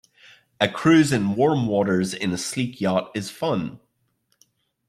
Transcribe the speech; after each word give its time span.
A 0.59 0.67
cruise 0.67 1.11
in 1.11 1.35
warm 1.35 1.67
waters 1.67 2.15
in 2.15 2.31
a 2.31 2.37
sleek 2.39 2.81
yacht 2.81 3.11
is 3.13 3.29
fun. 3.29 3.79